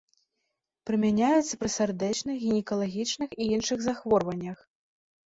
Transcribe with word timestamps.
Прымяняюцца 0.89 1.59
пры 1.63 1.69
сардэчных, 1.73 2.39
гінекалагічных 2.45 3.29
і 3.41 3.47
іншых 3.57 3.79
захворваннях. 3.89 4.57